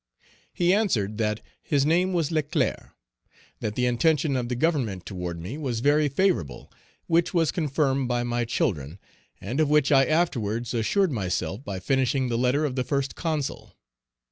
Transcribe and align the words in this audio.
He 0.51 0.73
answered, 0.73 1.19
that 1.19 1.41
his 1.61 1.85
name 1.85 2.11
was 2.11 2.31
Leclerc; 2.31 2.95
that 3.59 3.75
the 3.75 3.85
intention 3.85 4.35
of 4.35 4.49
the 4.49 4.55
Government 4.55 5.05
toward 5.05 5.39
me 5.39 5.59
was 5.59 5.79
very 5.81 6.09
favorable, 6.09 6.73
which 7.05 7.35
was 7.35 7.51
confirmed 7.51 8.07
by 8.07 8.23
my 8.23 8.43
children, 8.43 8.97
and 9.39 9.59
of 9.59 9.69
which 9.69 9.91
I 9.91 10.05
afterwards 10.05 10.73
assured 10.73 11.11
myself 11.11 11.63
by 11.63 11.79
finishing 11.79 12.29
the 12.29 12.37
letter 12.39 12.65
of 12.65 12.75
the 12.75 12.83
First 12.83 13.13
Consul. 13.15 13.75